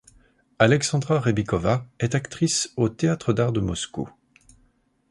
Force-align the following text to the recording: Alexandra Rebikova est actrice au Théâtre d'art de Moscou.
Alexandra 0.57 1.19
Rebikova 1.19 1.85
est 1.99 2.15
actrice 2.15 2.71
au 2.75 2.89
Théâtre 2.89 3.33
d'art 3.33 3.51
de 3.51 3.59
Moscou. 3.59 4.09